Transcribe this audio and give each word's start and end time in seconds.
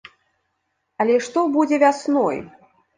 Але 1.05 1.19
што 1.27 1.39
будзе 1.59 1.83
вясной? 1.87 2.37